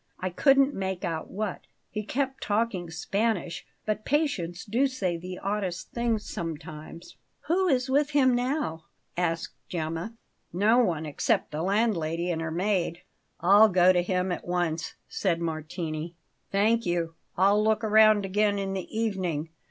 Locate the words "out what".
1.05-1.61